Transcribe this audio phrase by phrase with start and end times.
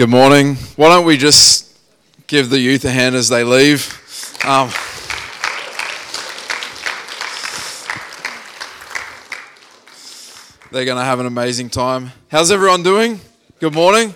[0.00, 0.54] Good morning.
[0.76, 1.76] Why don't we just
[2.26, 3.86] give the youth a hand as they leave?
[4.46, 4.70] Um,
[10.72, 12.12] they're going to have an amazing time.
[12.30, 13.20] How's everyone doing?
[13.58, 14.14] Good morning.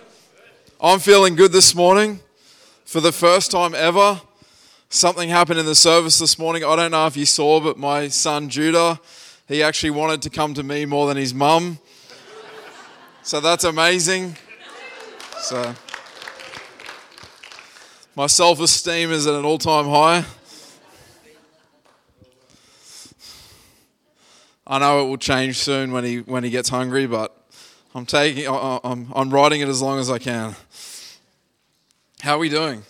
[0.81, 2.21] I'm feeling good this morning.
[2.87, 4.23] For the first time ever,
[4.89, 6.65] something happened in the service this morning.
[6.65, 8.99] I don't know if you saw, but my son Judah,
[9.47, 11.79] he actually wanted to come to me more than his mum.
[13.23, 14.39] So that's amazing.
[15.45, 15.75] So
[18.17, 20.25] my self esteem is at an all time high.
[24.67, 27.37] I know it will change soon when he when he gets hungry, but
[27.95, 30.57] I'm taking I'm I'm riding it as long as I can.
[32.23, 32.83] How are we doing?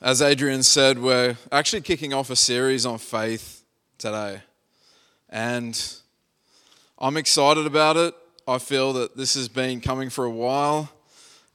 [0.00, 3.63] As Adrian said, we're actually kicking off a series on faith
[3.98, 4.40] today.
[5.28, 5.80] And
[6.98, 8.14] I'm excited about it.
[8.46, 10.90] I feel that this has been coming for a while.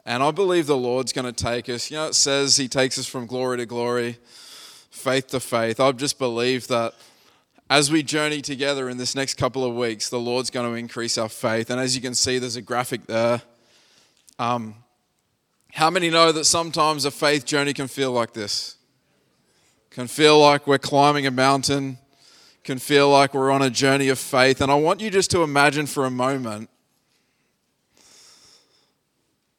[0.06, 1.92] And I believe the Lord's going to take us.
[1.92, 4.18] You know, it says He takes us from glory to glory,
[4.90, 5.80] faith to faith.
[5.80, 6.96] I just believe that
[7.70, 11.18] as we journey together in this next couple of weeks, the Lord's going to increase
[11.18, 11.70] our faith.
[11.70, 13.42] And as you can see, there's a graphic there.
[14.40, 14.76] Um,
[15.74, 18.78] how many know that sometimes a faith journey can feel like this?
[19.92, 22.00] Can feel like we're climbing a mountain,
[22.70, 24.62] can feel like we're on a journey of faith.
[24.62, 26.70] And I want you just to imagine for a moment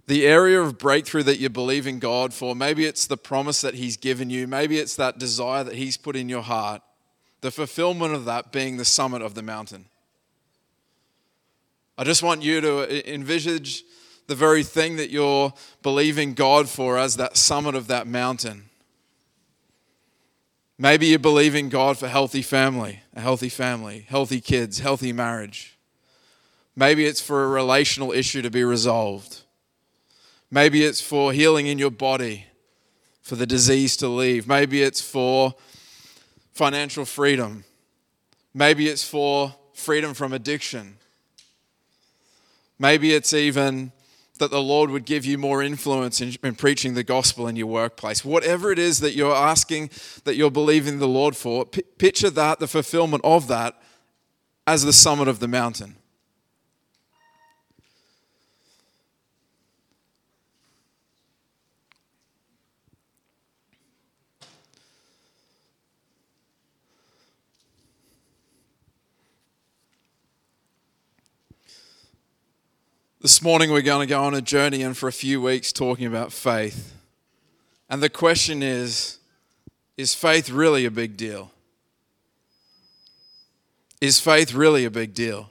[0.07, 2.55] the area of breakthrough that you believe in God for.
[2.55, 6.15] Maybe it's the promise that He's given you, maybe it's that desire that He's put
[6.15, 6.83] in your heart.
[7.41, 9.87] The fulfillment of that being the summit of the mountain.
[11.99, 13.83] I just want you to envisage
[14.29, 15.53] the very thing that you're
[15.83, 18.70] believing God for as that summit of that mountain.
[20.83, 25.77] Maybe you're believing God for healthy family, a healthy family, healthy kids, healthy marriage.
[26.75, 29.43] Maybe it's for a relational issue to be resolved.
[30.51, 32.47] Maybe it's for healing in your body,
[33.21, 34.49] for the disease to leave.
[34.49, 35.55] Maybe it's for
[36.55, 37.65] financial freedom.
[38.55, 40.97] Maybe it's for freedom from addiction.
[42.79, 43.93] Maybe it's even
[44.41, 47.69] that the Lord would give you more influence in, in, preaching the gospel in your
[47.69, 48.25] workplace.
[48.25, 49.91] Whatever it is that you're asking,
[50.25, 53.81] that you're believing the Lord for, p- picture that, the fulfillment of that,
[54.67, 55.97] as the summit of the mountain.
[73.23, 76.07] This morning, we're going to go on a journey and for a few weeks talking
[76.07, 76.95] about faith.
[77.91, 79.19] And the question is
[79.99, 81.51] Is faith really a big deal?
[84.01, 85.51] Is faith really a big deal?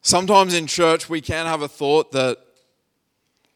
[0.00, 2.38] Sometimes in church, we can have a thought that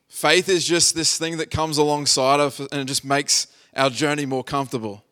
[0.08, 3.46] faith is just this thing that comes alongside of and it just makes
[3.76, 5.04] our journey more comfortable.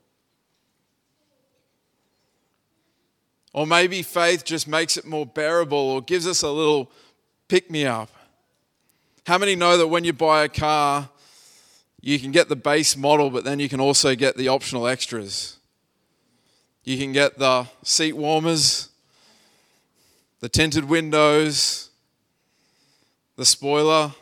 [3.57, 6.91] Or maybe faith just makes it more bearable or gives us a little
[7.49, 8.11] pick me up.
[9.27, 11.09] How many know that when you buy a car,
[12.03, 15.57] you can get the base model, but then you can also get the optional extras?
[16.85, 18.91] You can get the seat warmers,
[20.41, 21.89] the tinted windows,
[23.37, 24.13] the spoiler.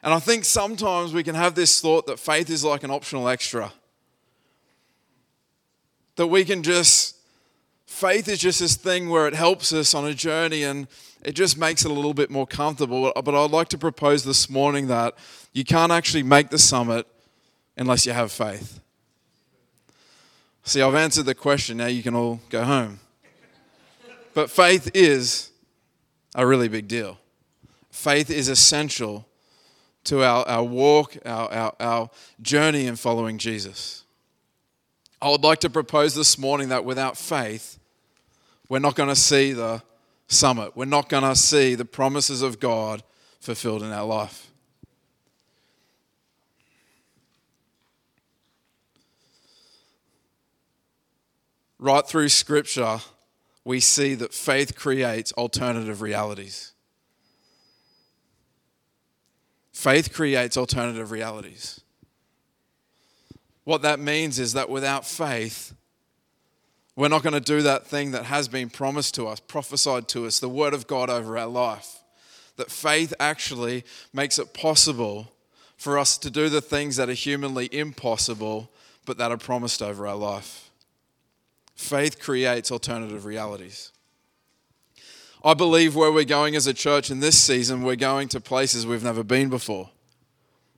[0.00, 3.28] And I think sometimes we can have this thought that faith is like an optional
[3.28, 3.72] extra.
[6.14, 7.17] That we can just
[7.98, 10.86] faith is just this thing where it helps us on a journey and
[11.24, 13.12] it just makes it a little bit more comfortable.
[13.12, 15.18] But I'd like to propose this morning that
[15.52, 17.08] you can't actually make the summit
[17.76, 18.80] unless you have faith.
[20.62, 21.78] See, I've answered the question.
[21.78, 23.00] Now you can all go home.
[24.32, 25.50] But faith is
[26.36, 27.18] a really big deal.
[27.90, 29.26] Faith is essential
[30.04, 32.10] to our, our walk, our, our, our
[32.40, 34.04] journey in following Jesus.
[35.20, 37.77] I would like to propose this morning that without faith,
[38.68, 39.82] we're not going to see the
[40.26, 40.76] summit.
[40.76, 43.02] We're not going to see the promises of God
[43.40, 44.50] fulfilled in our life.
[51.78, 52.98] Right through Scripture,
[53.64, 56.72] we see that faith creates alternative realities.
[59.72, 61.80] Faith creates alternative realities.
[63.62, 65.72] What that means is that without faith,
[66.98, 70.26] we're not going to do that thing that has been promised to us, prophesied to
[70.26, 72.00] us, the Word of God over our life.
[72.56, 75.30] That faith actually makes it possible
[75.76, 78.68] for us to do the things that are humanly impossible,
[79.06, 80.70] but that are promised over our life.
[81.76, 83.92] Faith creates alternative realities.
[85.44, 88.88] I believe where we're going as a church in this season, we're going to places
[88.88, 89.90] we've never been before.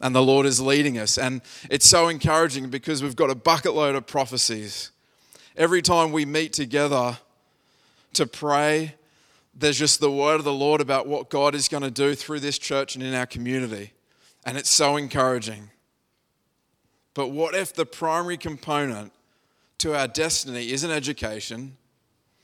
[0.02, 1.16] And the Lord is leading us.
[1.16, 1.40] And
[1.70, 4.90] it's so encouraging because we've got a bucket load of prophecies.
[5.56, 7.18] Every time we meet together
[8.14, 8.94] to pray,
[9.54, 12.40] there's just the word of the Lord about what God is going to do through
[12.40, 13.92] this church and in our community.
[14.46, 15.70] And it's so encouraging.
[17.14, 19.12] But what if the primary component
[19.78, 21.76] to our destiny isn't education?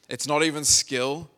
[0.08, 1.30] It's not even skill.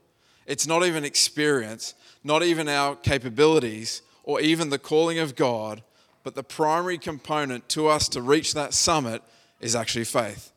[0.47, 1.95] It's not even experience,
[2.25, 5.83] not even our capabilities, or even the calling of God.
[6.25, 9.23] But the primary component to us to reach that summit
[9.61, 10.53] is actually faith.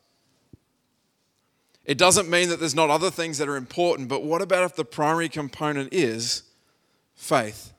[1.84, 4.76] It doesn't mean that there's not other things that are important, but what about if
[4.76, 6.44] the primary component is
[7.14, 7.72] faith?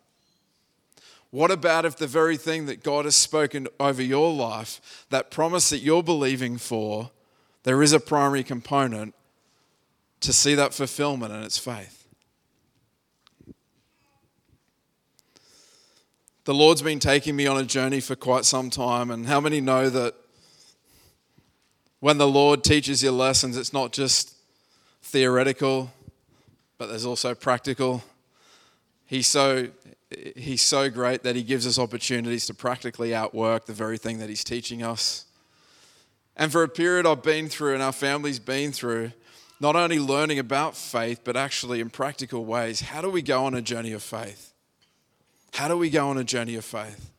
[1.32, 5.70] What about if the very thing that God has spoken over your life, that promise
[5.70, 7.12] that you're believing for,
[7.64, 9.16] there is a primary component
[10.20, 12.08] to see that fulfillment and it's faith?
[16.46, 19.62] The Lord's been taking me on a journey for quite some time, and how many
[19.62, 20.14] know that
[22.04, 24.36] when the Lord teaches you lessons, it's not just
[25.04, 25.90] theoretical,
[26.78, 28.04] but there's also practical.
[29.06, 29.70] He's so
[30.36, 34.28] he's so great that he gives us opportunities to practically outwork the very thing that
[34.28, 35.24] he's teaching us.
[36.36, 39.14] And for a period I've been through and our family's been through,
[39.62, 43.54] not only learning about faith, but actually in practical ways, how do we go on
[43.54, 44.52] a journey of faith?
[45.54, 47.13] How do we go on a journey of faith?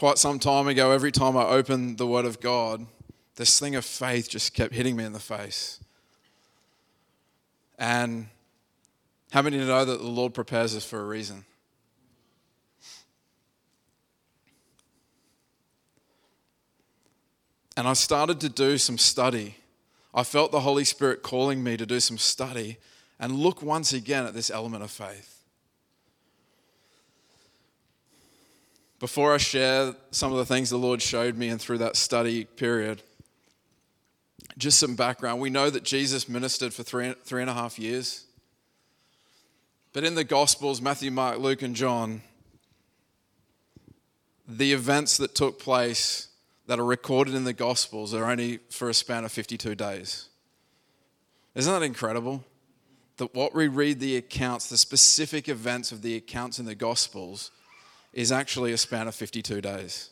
[0.00, 2.86] Quite some time ago, every time I opened the Word of God,
[3.36, 5.78] this thing of faith just kept hitting me in the face.
[7.78, 8.28] And
[9.30, 11.44] how many know that the Lord prepares us for a reason?
[17.76, 19.56] And I started to do some study.
[20.14, 22.78] I felt the Holy Spirit calling me to do some study
[23.18, 25.39] and look once again at this element of faith.
[29.00, 32.44] Before I share some of the things the Lord showed me and through that study
[32.44, 33.02] period,
[34.58, 35.40] just some background.
[35.40, 38.26] We know that Jesus ministered for three, three and a half years.
[39.94, 42.20] But in the Gospels, Matthew, Mark, Luke, and John,
[44.46, 46.28] the events that took place
[46.66, 50.28] that are recorded in the Gospels are only for a span of 52 days.
[51.54, 52.44] Isn't that incredible?
[53.16, 57.50] That what we read the accounts, the specific events of the accounts in the Gospels,
[58.12, 60.10] is actually a span of 52 days.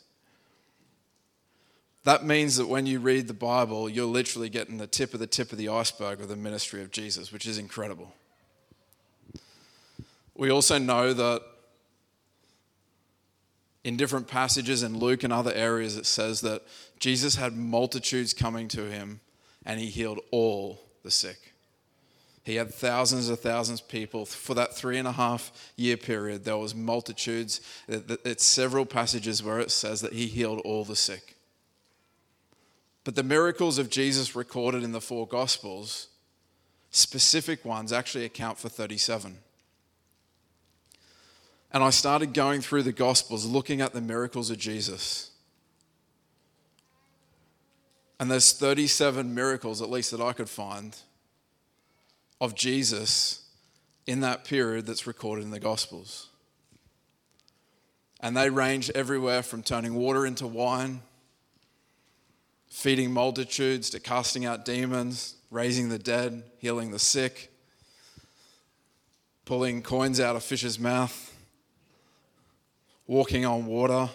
[2.05, 5.27] That means that when you read the Bible, you're literally getting the tip of the
[5.27, 8.13] tip of the iceberg of the ministry of Jesus, which is incredible.
[10.33, 11.43] We also know that
[13.83, 16.63] in different passages in Luke and other areas, it says that
[16.99, 19.19] Jesus had multitudes coming to him
[19.65, 21.53] and he healed all the sick.
[22.43, 26.45] He had thousands of thousands of people for that three and a half year period.
[26.45, 27.61] There was multitudes.
[27.87, 31.35] It's several passages where it says that he healed all the sick.
[33.03, 36.07] But the miracles of Jesus recorded in the four Gospels,
[36.91, 39.37] specific ones, actually account for 37.
[41.71, 45.31] And I started going through the Gospels, looking at the miracles of Jesus.
[48.19, 50.95] And there's 37 miracles, at least that I could find,
[52.41, 53.47] of Jesus
[54.05, 56.27] in that period that's recorded in the Gospels.
[58.19, 61.01] And they range everywhere from turning water into wine
[62.69, 67.51] feeding multitudes, to casting out demons, raising the dead, healing the sick,
[69.45, 71.35] pulling coins out of fish's mouth,
[73.07, 74.09] walking on water.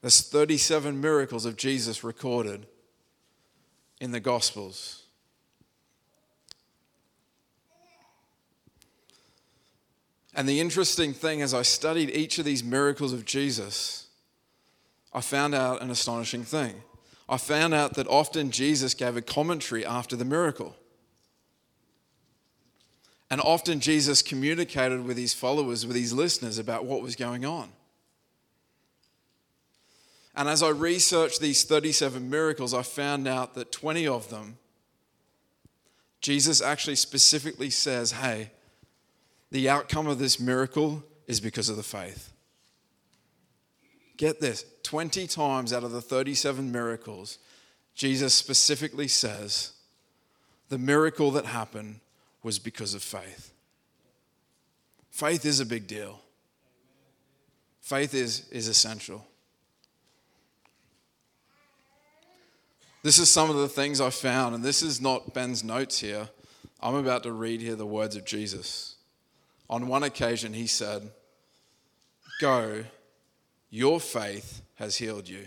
[0.00, 2.66] There's 37 miracles of Jesus recorded
[4.00, 5.04] in the Gospels.
[10.34, 14.06] And the interesting thing as I studied each of these miracles of Jesus,
[15.12, 16.74] I found out an astonishing thing.
[17.28, 20.76] I found out that often Jesus gave a commentary after the miracle.
[23.30, 27.70] And often Jesus communicated with his followers, with his listeners, about what was going on.
[30.34, 34.58] And as I researched these 37 miracles, I found out that 20 of them,
[36.20, 38.50] Jesus actually specifically says, hey,
[39.50, 42.32] the outcome of this miracle is because of the faith.
[44.16, 47.38] Get this 20 times out of the 37 miracles,
[47.94, 49.72] Jesus specifically says
[50.68, 52.00] the miracle that happened
[52.42, 53.52] was because of faith.
[55.10, 56.20] Faith is a big deal.
[57.80, 59.26] Faith is, is essential.
[63.02, 66.28] This is some of the things I found, and this is not Ben's notes here.
[66.82, 68.96] I'm about to read here the words of Jesus.
[69.70, 71.12] On one occasion, he said,
[72.40, 72.84] Go,
[73.70, 75.46] your faith has healed you.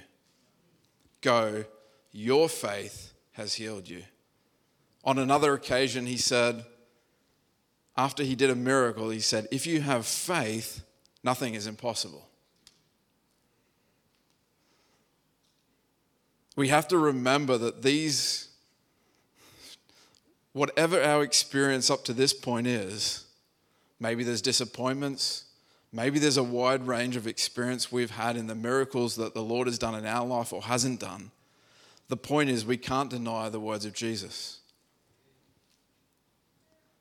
[1.20, 1.66] Go,
[2.14, 4.04] your faith has healed you.
[5.04, 6.64] On another occasion, he said,
[7.98, 10.84] after he did a miracle, he said, If you have faith,
[11.22, 12.26] nothing is impossible.
[16.56, 18.48] We have to remember that these,
[20.54, 23.23] whatever our experience up to this point is,
[24.04, 25.46] maybe there's disappointments,
[25.94, 29.66] maybe there's a wide range of experience we've had in the miracles that the Lord
[29.66, 31.32] has done in our life or hasn't done.
[32.10, 34.60] The point is, we can't deny the words of Jesus.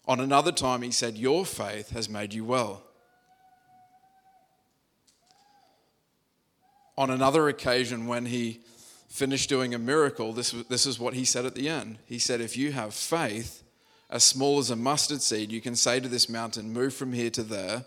[0.07, 2.85] On another time, he said, Your faith has made you well.
[6.97, 8.61] On another occasion, when he
[9.09, 11.99] finished doing a miracle, this, this is what he said at the end.
[12.07, 13.62] He said, If you have faith
[14.13, 17.31] as small as a mustard seed, you can say to this mountain, Move from here
[17.31, 17.87] to there,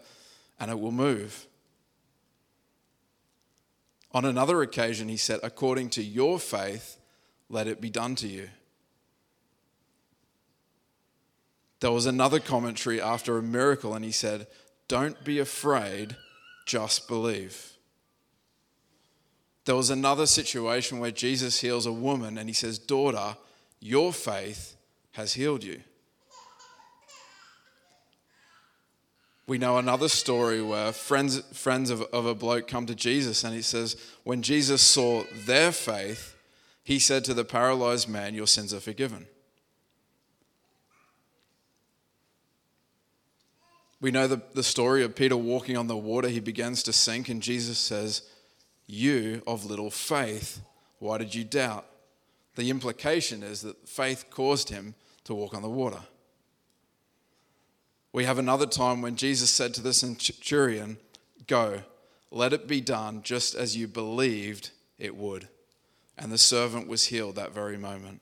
[0.60, 1.46] and it will move.
[4.12, 6.98] On another occasion, he said, According to your faith,
[7.48, 8.50] let it be done to you.
[11.80, 14.48] There was another commentary after a miracle, and he said,
[14.88, 16.16] Don't be afraid,
[16.66, 17.74] just believe.
[19.66, 23.36] There was another situation where Jesus heals a woman and he says, Daughter,
[23.80, 24.76] your faith
[25.12, 25.82] has healed you.
[29.48, 33.54] We know another story where friends, friends of, of a bloke come to Jesus and
[33.54, 36.36] he says, When Jesus saw their faith,
[36.84, 39.28] he said to the paralyzed man, Your sins are forgiven.
[44.02, 46.28] We know the, the story of Peter walking on the water.
[46.28, 48.24] He begins to sink, and Jesus says,
[48.88, 50.62] you of little faith,
[51.00, 51.86] why did you doubt?
[52.56, 56.02] The implication is that faith caused him to walk on the water.
[58.16, 61.00] We have another time when Jesus said to the centurion,
[61.48, 61.82] Go,
[62.32, 65.50] let it be done just as you believed it would.
[66.18, 68.22] And the servant was healed that very moment.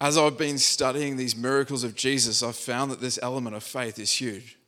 [0.00, 4.00] As I've been studying these miracles of Jesus, I've found that this element of faith
[4.00, 4.58] is huge.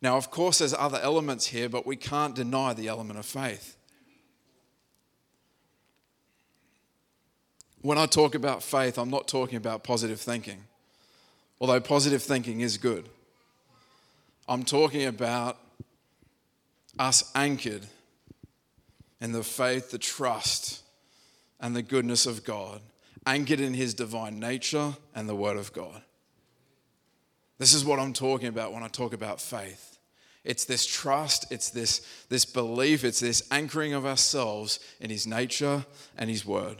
[0.00, 3.76] Now, of course, there's other elements here, but we can't deny the element of faith.
[7.82, 10.62] When I talk about faith, I'm not talking about positive thinking,
[11.60, 13.08] although positive thinking is good.
[14.48, 15.58] I'm talking about
[16.96, 17.86] us anchored
[19.20, 20.82] in the faith, the trust,
[21.60, 22.80] and the goodness of God,
[23.26, 26.02] anchored in His divine nature and the Word of God.
[27.58, 29.98] This is what I'm talking about when I talk about faith.
[30.44, 35.84] It's this trust, it's this, this belief, it's this anchoring of ourselves in His nature
[36.16, 36.78] and His word.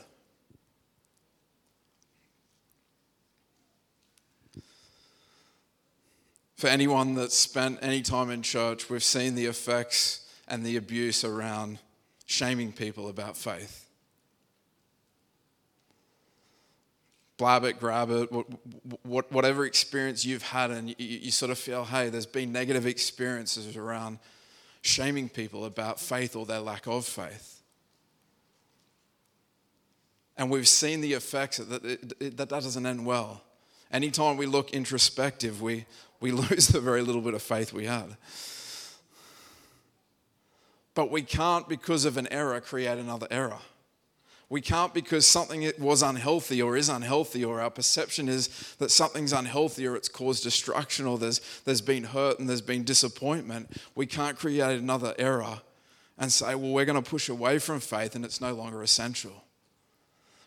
[6.62, 11.24] For anyone that's spent any time in church, we've seen the effects and the abuse
[11.24, 11.80] around
[12.24, 13.88] shaming people about faith.
[17.36, 18.30] blab it, grab it,
[19.02, 24.20] whatever experience you've had, and you, sort of feel, hey, there's been negative experiences around
[24.82, 27.60] shaming people about faith or their lack of faith.
[30.36, 33.42] And we've seen the effects that that, doesn't end well.
[33.92, 35.84] Anytime we look introspective, we,
[36.20, 38.16] we lose the very little bit of faith we had.
[40.94, 43.58] But we can't, because of an error, create another error.
[44.52, 49.32] We can't because something was unhealthy or is unhealthy, or our perception is that something's
[49.32, 53.70] unhealthy or it's caused destruction or there's, there's been hurt and there's been disappointment.
[53.94, 55.62] We can't create another error
[56.18, 59.42] and say, well, we're going to push away from faith and it's no longer essential.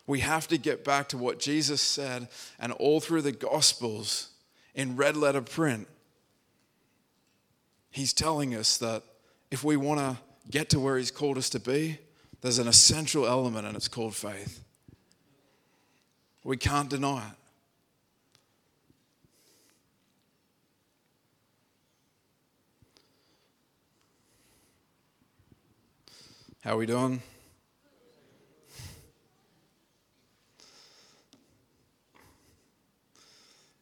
[0.06, 4.30] We have to get back to what Jesus said, and all through the Gospels
[4.74, 5.88] in red letter print,
[7.90, 9.02] He's telling us that
[9.50, 10.16] if we want to
[10.50, 11.98] get to where He's called us to be,
[12.40, 14.62] there's an essential element, and it's called faith.
[16.44, 17.34] We can't deny it.
[26.60, 27.22] How are we doing?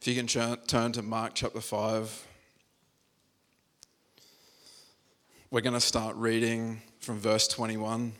[0.04, 2.26] If you can turn to Mark chapter 5,
[5.50, 8.12] we're going to start reading from verse 21.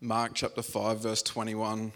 [0.00, 1.90] Mark chapter 5, verse 21.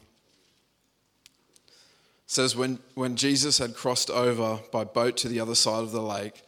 [2.27, 6.03] says, when, when Jesus had crossed over by boat to the other side of the
[6.03, 6.43] lake,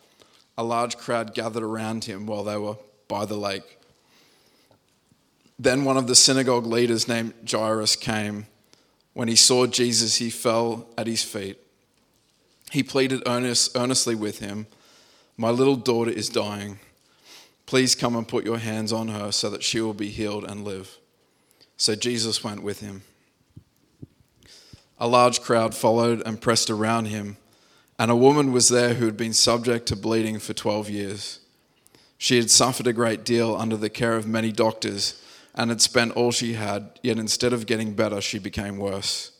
[0.57, 2.75] a large crowd gathered around him while they were
[3.07, 3.79] by the lake.
[5.59, 8.47] Then one of the synagogue leaders named Jairus came.
[9.13, 11.59] When he saw Jesus, he fell at his feet.
[12.71, 14.67] He pleaded earnest, earnestly with him,
[15.37, 16.79] My little daughter is dying.
[17.67, 20.65] Please come and put your hands on her so that she will be healed and
[20.65, 20.99] live.
[21.77, 23.03] So Jesus went with him.
[24.99, 27.37] A large crowd followed and pressed around him,
[27.99, 31.41] and a woman was there who had been subject to bleeding for 12 years.
[32.17, 35.23] She had suffered a great deal under the care of many doctors
[35.59, 39.33] and had spent all she had, yet instead of getting better, she became worse.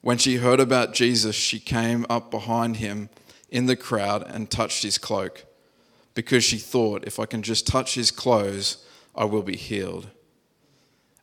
[0.00, 3.08] When she heard about Jesus, she came up behind him
[3.48, 5.44] in the crowd and touched his cloak,
[6.14, 10.08] because she thought, if I can just touch his clothes, I will be healed.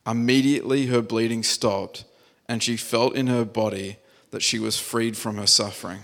[0.06, 2.04] Immediately her bleeding stopped,
[2.48, 3.98] and she felt in her body
[4.30, 6.00] that she was freed from her suffering.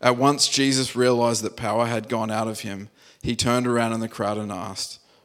[0.00, 2.88] At once, Jesus realized that power had gone out of him.
[3.22, 4.99] He turned around in the crowd and asked,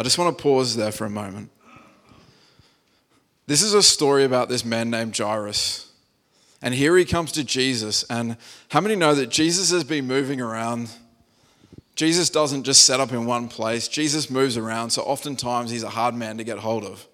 [0.00, 1.50] I just want to pause there for a moment.
[3.46, 5.92] This is a story about this man named Jairus.
[6.62, 8.02] And here he comes to Jesus.
[8.04, 8.38] And
[8.70, 10.88] how many know that Jesus has been moving around?
[11.96, 14.88] Jesus doesn't just set up in one place, Jesus moves around.
[14.88, 17.06] So oftentimes he's a hard man to get hold of.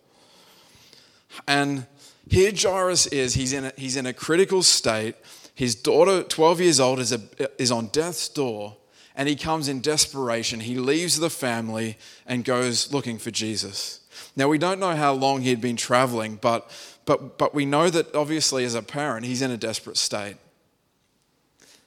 [1.48, 1.88] And
[2.30, 5.16] here Jairus is, he's in a, he's in a critical state.
[5.56, 7.20] His daughter, 12 years old, is, a,
[7.60, 8.76] is on death's door,
[9.16, 10.60] and he comes in desperation.
[10.60, 14.00] He leaves the family and goes looking for Jesus.
[14.36, 16.70] Now, we don't know how long he'd been traveling, but,
[17.06, 20.36] but, but we know that obviously, as a parent, he's in a desperate state.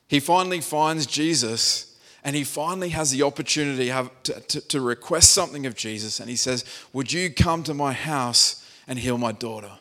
[0.07, 3.89] He finally finds Jesus, and he finally has the opportunity
[4.23, 6.19] to, to, to request something of Jesus.
[6.19, 9.73] And he says, Would you come to my house and heal my daughter?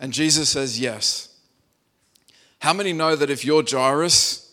[0.00, 1.28] And Jesus says, Yes.
[2.60, 4.43] How many know that if you're Jairus,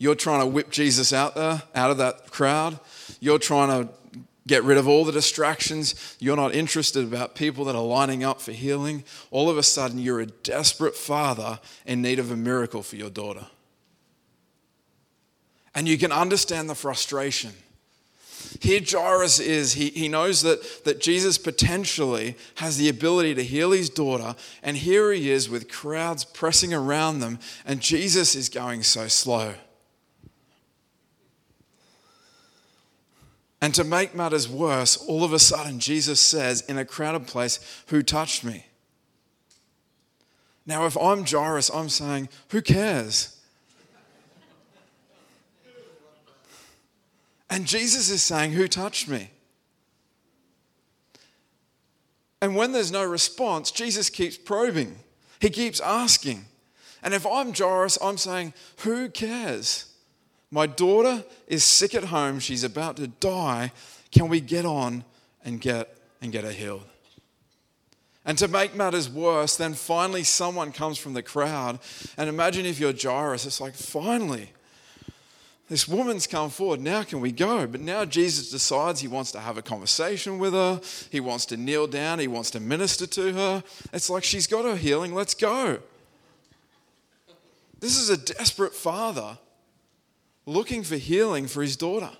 [0.00, 2.80] you're trying to whip Jesus out there, out of that crowd?
[3.20, 3.92] You're trying to
[4.46, 6.16] get rid of all the distractions.
[6.18, 9.04] You're not interested about people that are lining up for healing.
[9.30, 13.10] All of a sudden, you're a desperate father in need of a miracle for your
[13.10, 13.46] daughter.
[15.74, 17.52] And you can understand the frustration.
[18.58, 23.72] Here, Jairus is, he, he knows that, that Jesus potentially has the ability to heal
[23.72, 28.82] his daughter, and here he is with crowds pressing around them, and Jesus is going
[28.82, 29.56] so slow.
[33.60, 37.60] And to make matters worse, all of a sudden, Jesus says in a crowded place,
[37.88, 38.66] Who touched me?
[40.64, 43.36] Now, if I'm Jairus, I'm saying, Who cares?
[47.50, 49.30] And Jesus is saying, Who touched me?
[52.40, 54.96] And when there's no response, Jesus keeps probing.
[55.40, 56.46] He keeps asking.
[57.02, 59.89] And if I'm Jairus, I'm saying, Who cares?
[60.50, 62.40] My daughter is sick at home.
[62.40, 63.72] She's about to die.
[64.10, 65.04] Can we get on
[65.44, 66.84] and get, and get her healed?
[68.24, 71.78] And to make matters worse, then finally someone comes from the crowd.
[72.16, 74.50] And imagine if you're Jairus, it's like, finally,
[75.68, 76.80] this woman's come forward.
[76.80, 77.66] Now can we go?
[77.66, 80.80] But now Jesus decides he wants to have a conversation with her.
[81.10, 82.18] He wants to kneel down.
[82.18, 83.64] He wants to minister to her.
[83.92, 85.14] It's like she's got her healing.
[85.14, 85.78] Let's go.
[87.78, 89.38] This is a desperate father
[90.50, 92.10] looking for healing for his daughter.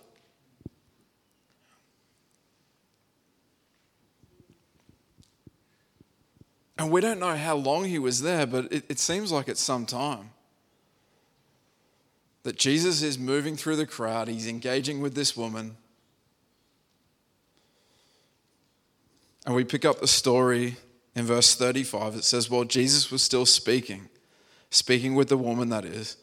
[6.78, 9.60] And we don't know how long he was there, but it, it seems like it's
[9.60, 10.30] some time
[12.42, 15.76] that Jesus is moving through the crowd, he's engaging with this woman.
[19.44, 20.76] And we pick up the story
[21.14, 22.14] in verse 35.
[22.14, 24.08] It says, While Jesus was still speaking,
[24.70, 26.16] speaking with the woman, that is,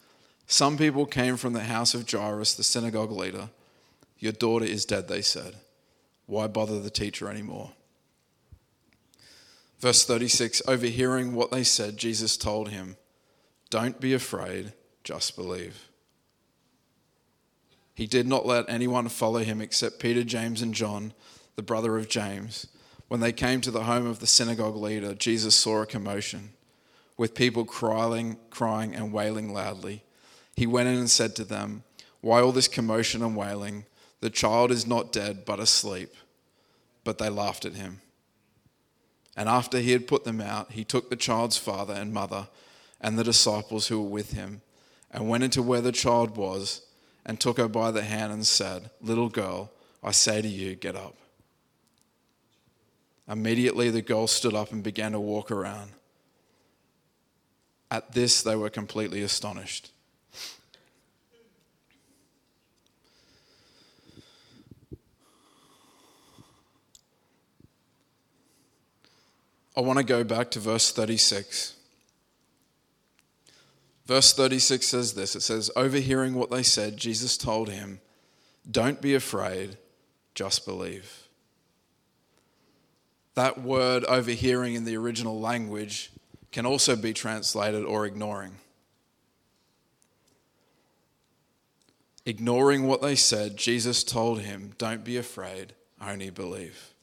[0.47, 3.49] some people came from the house of Jairus, the synagogue leader.
[4.17, 5.55] Your daughter is dead, they said.
[6.25, 7.73] Why bother the teacher anymore?
[9.79, 12.95] Verse 36 Overhearing what they said, Jesus told him,
[13.69, 14.71] Don't be afraid,
[15.03, 15.89] just believe.
[17.93, 21.13] He did not let anyone follow him except Peter, James, and John,
[21.55, 22.67] the brother of James.
[23.09, 26.53] When they came to the home of the synagogue leader, Jesus saw a commotion.
[27.17, 30.03] with people crying, crying and wailing loudly.
[30.57, 31.83] He went in and said to them,
[32.19, 33.85] Why all this commotion and wailing?
[34.21, 36.13] The child is not dead, but asleep.
[37.03, 38.01] But they laughed at him.
[39.37, 42.47] And after he had put them out, he took the child's father and mother
[42.99, 44.61] and the disciples who were with him
[45.11, 46.81] and went into where the child was
[47.23, 49.71] and took her by the hand and said, Little girl,
[50.03, 51.15] I say to you, get up.
[53.29, 55.91] Immediately the girl stood up and began to walk around.
[57.91, 59.91] At this, they were completely astonished.
[69.77, 71.75] I want to go back to verse 36.
[74.07, 78.01] Verse 36 says this it says, Overhearing what they said, Jesus told him,
[78.69, 79.77] Don't be afraid,
[80.33, 81.27] just believe.
[83.35, 86.11] That word overhearing in the original language
[86.51, 88.55] can also be translated or ignoring.
[92.25, 96.95] Ignoring what they said, Jesus told him, Don't be afraid, only believe.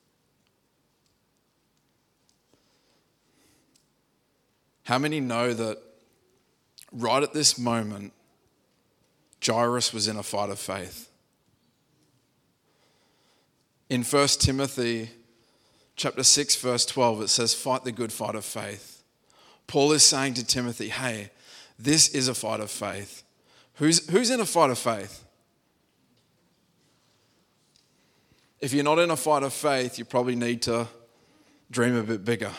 [4.84, 5.78] How many know that
[6.92, 8.12] right at this moment,
[9.44, 11.10] Jairus was in a fight of faith?
[13.88, 15.10] In 1 Timothy
[15.96, 19.02] chapter 6 verse 12 it says fight the good fight of faith.
[19.66, 21.30] Paul is saying to Timothy, "Hey,
[21.78, 23.22] this is a fight of faith."
[23.74, 25.24] Who's who's in a fight of faith?
[28.60, 30.88] If you're not in a fight of faith, you probably need to
[31.70, 32.52] dream a bit bigger.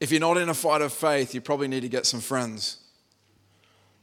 [0.00, 2.78] If you're not in a fight of faith, you probably need to get some friends.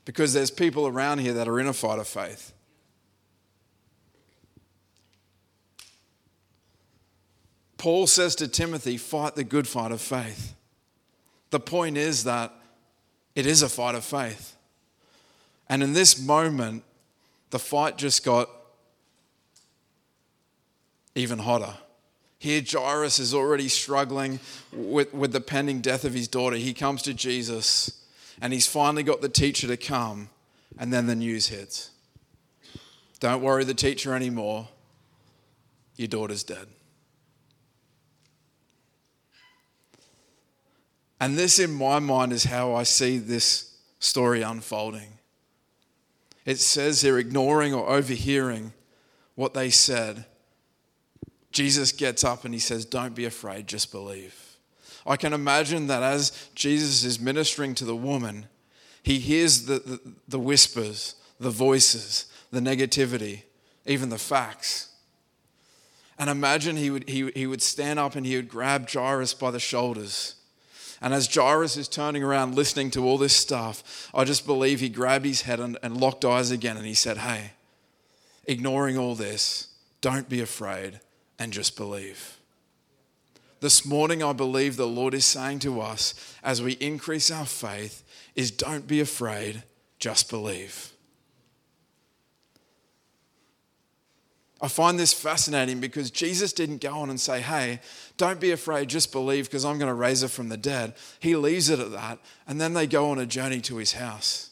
[0.03, 2.51] Because there's people around here that are in a fight of faith.
[7.77, 10.55] Paul says to Timothy, fight the good fight of faith.
[11.51, 12.51] The point is that
[13.36, 14.55] it is a fight of faith.
[15.69, 16.84] And in this moment,
[17.51, 18.49] the fight just got
[21.15, 21.75] even hotter.
[22.45, 24.39] Here, Jairus is already struggling
[24.71, 26.58] with, with the pending death of his daughter.
[26.58, 28.05] He comes to Jesus
[28.39, 30.29] and he's finally got the teacher to come,
[30.77, 31.89] and then the news hits.
[33.19, 34.67] Don't worry the teacher anymore.
[35.95, 36.67] Your daughter's dead.
[41.19, 45.17] And this, in my mind, is how I see this story unfolding.
[46.45, 48.73] It says here, ignoring or overhearing
[49.34, 50.25] what they said
[51.55, 54.57] Jesus gets up and he says, Don't be afraid, just believe.
[55.07, 58.47] I can imagine that as Jesus is ministering to the woman,
[59.01, 63.43] he hears the, the, the whispers, the voices, the negativity,
[63.85, 64.89] even the facts.
[66.19, 69.51] And imagine he would, he, he would stand up and he would grab Jairus by
[69.51, 70.35] the shoulders.
[71.01, 74.89] And as Jairus is turning around listening to all this stuff, I just believe he
[74.89, 77.51] grabbed his head and, and locked eyes again and he said, Hey,
[78.45, 79.69] ignoring all this,
[80.01, 80.99] don't be afraid
[81.39, 82.39] and just believe.
[83.62, 88.04] This morning, I believe the Lord is saying to us as we increase our faith
[88.36, 89.63] is don't be afraid,
[89.98, 90.91] just believe.
[94.62, 97.82] I find this fascinating because Jesus didn't go on and say, Hey,
[98.17, 100.95] don't be afraid, just believe because I'm going to raise her from the dead.
[101.19, 104.52] He leaves it at that, and then they go on a journey to his house.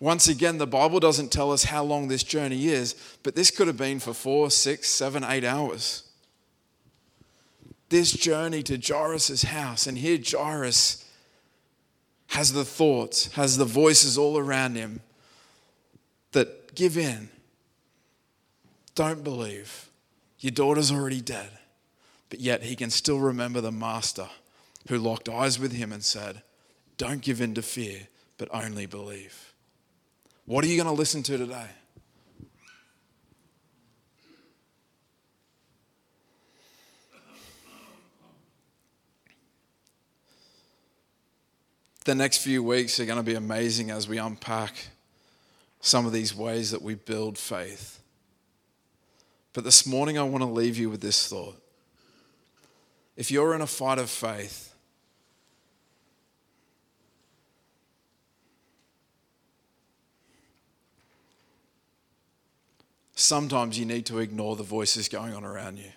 [0.00, 3.66] Once again, the Bible doesn't tell us how long this journey is, but this could
[3.66, 6.02] have been for four, six, seven, eight hours.
[7.88, 11.04] This journey to Jairus' house, and here Jairus
[12.28, 15.00] has the thoughts, has the voices all around him
[16.32, 17.28] that give in.
[18.94, 19.88] Don't believe.
[20.40, 21.50] Your daughter's already dead.
[22.30, 24.28] But yet he can still remember the master
[24.88, 26.42] who locked eyes with him and said,
[26.96, 29.43] Don't give in to fear, but only believe.
[30.46, 31.66] What are you going to listen to today?
[42.04, 44.88] The next few weeks are going to be amazing as we unpack
[45.80, 48.02] some of these ways that we build faith.
[49.54, 51.56] But this morning, I want to leave you with this thought.
[53.16, 54.73] If you're in a fight of faith,
[63.24, 65.90] sometimes you need to ignore the voices going on around you.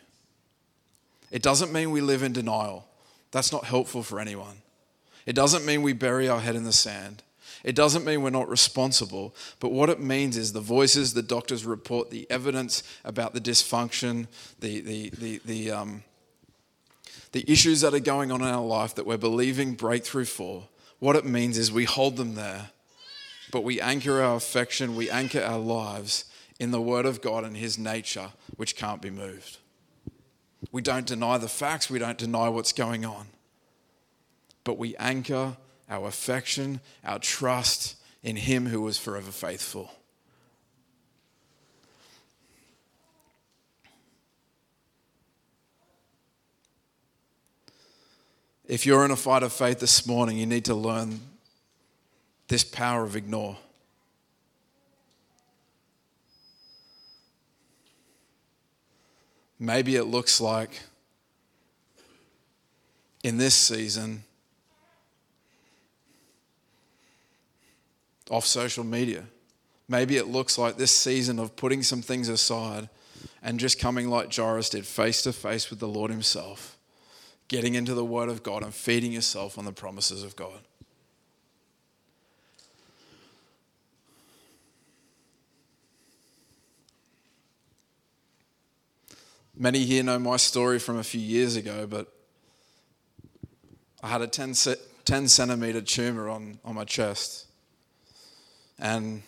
[1.29, 2.87] It doesn't mean we live in denial.
[3.31, 4.61] That's not helpful for anyone.
[5.25, 7.23] It doesn't mean we bury our head in the sand.
[7.63, 11.65] It doesn't mean we're not responsible, but what it means is the voices, the doctors
[11.65, 14.27] report, the evidence about the dysfunction,
[14.59, 16.03] the, the, the, the, um,
[17.33, 21.15] the issues that are going on in our life that we're believing breakthrough for, what
[21.15, 22.69] it means is we hold them there,
[23.51, 26.25] but we anchor our affection, we anchor our lives
[26.59, 29.57] in the Word of God and His nature, which can't be moved.
[30.71, 33.27] We don't deny the facts, we don't deny what's going on,
[34.63, 35.57] but we anchor
[35.89, 39.91] our affection, our trust in Him who is forever faithful.
[48.67, 51.21] If you're in a fight of faith this morning, you need to learn
[52.49, 53.57] this power of ignore.
[59.59, 60.81] Maybe it looks like
[63.23, 64.23] in this season
[68.29, 69.23] off social media.
[69.89, 72.89] Maybe it looks like this season of putting some things aside
[73.41, 76.77] and just coming like Jairus did, face to face with the Lord Himself,
[77.47, 80.59] getting into the Word of God and feeding yourself on the promises of God.
[89.59, 92.13] Many here know my story from a few years ago, but
[94.03, 94.53] I had a 10,
[95.03, 97.47] 10 centimeter tumor on, on my chest.
[98.77, 99.23] And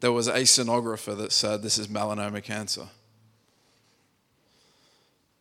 [0.00, 2.88] there was a sonographer that said this is melanoma cancer.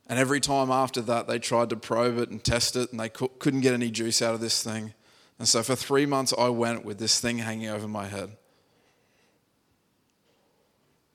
[0.05, 3.09] And every time after that, they tried to probe it and test it, and they
[3.09, 4.93] couldn't get any juice out of this thing.
[5.39, 8.37] And so for three months, I went with this thing hanging over my head.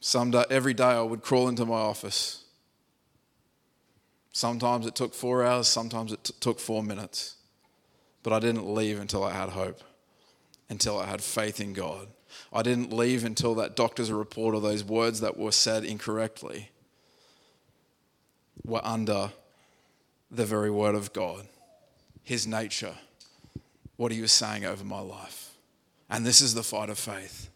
[0.01, 2.47] Some day, every day, I would crawl into my office
[4.33, 7.37] Sometimes it took four hours, sometimes it t- took four minutes.
[8.23, 9.81] But I didn't leave until I had hope,
[10.69, 12.09] until I had faith in God.
[12.53, 16.71] I didn't leave until that doctor's report or those words that were said incorrectly
[18.65, 19.33] were under
[20.31, 21.49] the very word of God,
[22.23, 22.95] His nature,
[23.97, 25.55] what He was saying over my life.
[26.11, 27.51] And this is the fight of faith.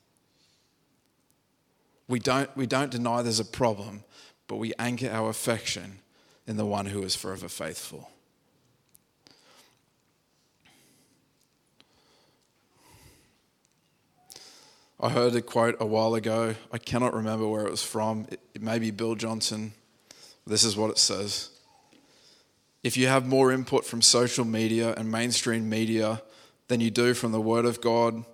[2.09, 4.05] We don't, we don't deny there's a problem,
[4.47, 6.01] but we anchor our affection
[6.47, 8.11] in the one who is forever faithful.
[15.01, 16.55] I heard a quote a while ago.
[16.73, 18.27] I cannot remember where it was from.
[18.31, 19.73] It, it may be Bill Johnson.
[20.47, 21.51] This is what it says
[22.83, 26.23] If you have more input from social media and mainstream media
[26.69, 28.25] than you do from the Word of God,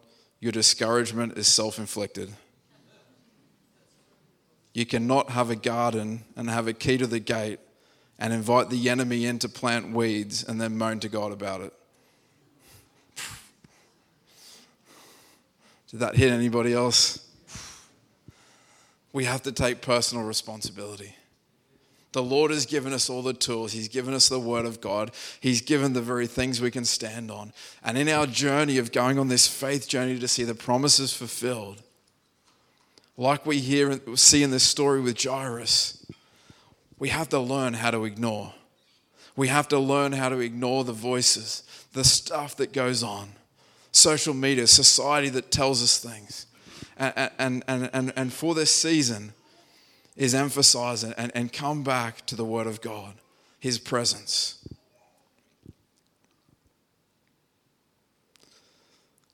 [0.40, 2.32] your discouragement is self inflicted.
[4.74, 7.60] You cannot have a garden and have a key to the gate
[8.18, 11.72] and invite the enemy in to plant weeds and then moan to God about it.
[15.90, 17.26] Did that hit anybody else?
[19.12, 21.14] We have to take personal responsibility.
[22.12, 23.72] The Lord has given us all the tools.
[23.72, 25.12] He's given us the Word of God.
[25.40, 27.52] He's given the very things we can stand on.
[27.82, 31.82] And in our journey of going on this faith journey to see the promises fulfilled,
[33.16, 36.06] like we hear see in this story with Jairus,
[36.98, 38.52] we have to learn how to ignore.
[39.36, 43.30] We have to learn how to ignore the voices, the stuff that goes on,
[43.92, 46.46] social media, society that tells us things.
[46.96, 49.32] And, and, and, and, and for this season,
[50.18, 53.14] is emphasize and, and come back to the Word of God,
[53.60, 54.58] His presence.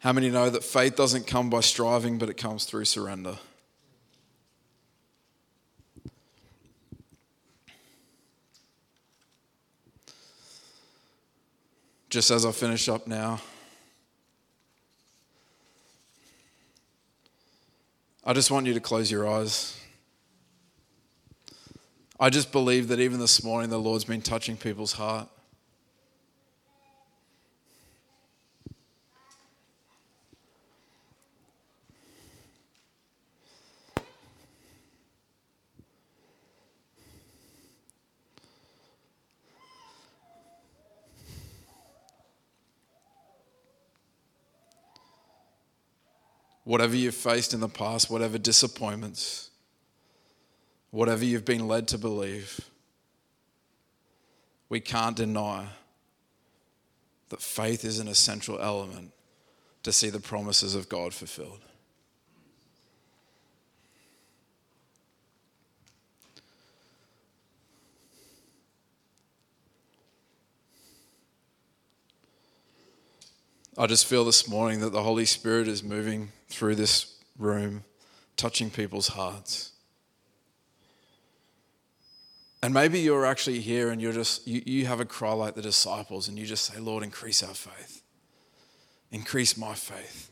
[0.00, 3.38] How many know that faith doesn't come by striving, but it comes through surrender?
[12.14, 13.40] Just as I finish up now,
[18.24, 19.76] I just want you to close your eyes.
[22.20, 25.28] I just believe that even this morning the Lord's been touching people's heart.
[46.64, 49.50] Whatever you've faced in the past, whatever disappointments,
[50.90, 52.60] whatever you've been led to believe,
[54.68, 55.66] we can't deny
[57.28, 59.12] that faith is an essential element
[59.82, 61.60] to see the promises of God fulfilled.
[73.76, 77.84] I just feel this morning that the Holy Spirit is moving through this room,
[78.36, 79.72] touching people's hearts.
[82.62, 85.60] And maybe you're actually here and you're just, you, you have a cry like the
[85.60, 88.02] disciples and you just say, Lord, increase our faith.
[89.10, 90.30] Increase my faith.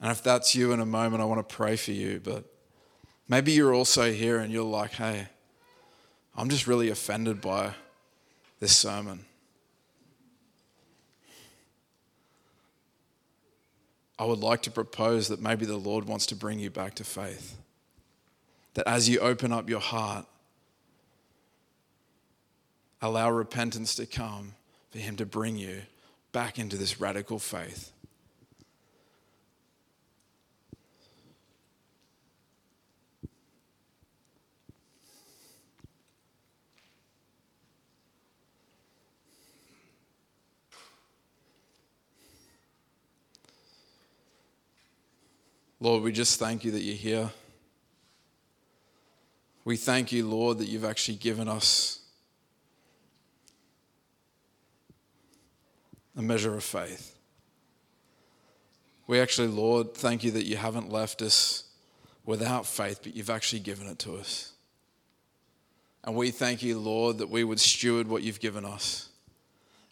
[0.00, 2.22] And if that's you in a moment, I want to pray for you.
[2.24, 2.44] But
[3.28, 5.28] maybe you're also here and you're like, hey,
[6.34, 7.74] I'm just really offended by
[8.60, 9.26] this sermon.
[14.20, 17.04] I would like to propose that maybe the Lord wants to bring you back to
[17.04, 17.56] faith.
[18.74, 20.26] That as you open up your heart,
[23.00, 24.56] allow repentance to come
[24.90, 25.80] for Him to bring you
[26.32, 27.92] back into this radical faith.
[45.82, 47.30] Lord, we just thank you that you're here.
[49.64, 52.00] We thank you, Lord, that you've actually given us
[56.16, 57.16] a measure of faith.
[59.06, 61.64] We actually, Lord, thank you that you haven't left us
[62.26, 64.52] without faith, but you've actually given it to us.
[66.04, 69.08] And we thank you, Lord, that we would steward what you've given us.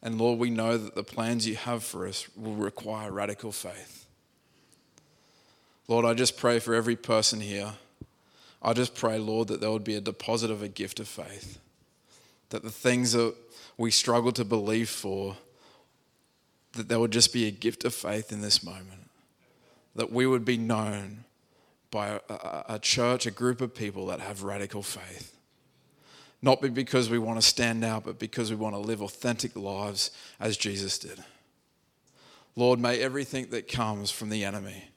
[0.03, 4.08] And Lord, we know that the plans you have for us will require radical faith.
[5.89, 7.73] Lord, I just pray for every person here.
[8.61, 11.59] I just pray, Lord, that there would be a deposit of a gift of faith.
[12.51, 13.35] That the things that
[13.79, 15.37] we struggle to believe for,
[16.73, 19.09] that there would just be a gift of faith in this moment.
[19.95, 21.25] That we would be known
[21.91, 25.35] by a, a church, a group of people that have radical faith.
[26.43, 30.11] Not because we want to stand out, but because we want to live authentic lives
[30.39, 31.23] as Jesus did.
[32.55, 34.91] Lord, may everything that comes from the enemy,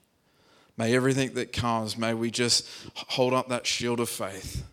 [0.77, 4.63] May everything that comes, may we just hold up that shield of faith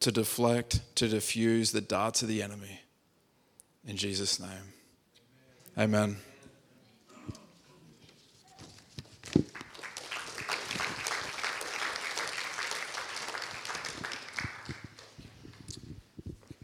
[0.00, 2.80] to deflect, to diffuse the darts of the enemy.
[3.86, 4.72] In Jesus' name.
[5.78, 6.18] Amen.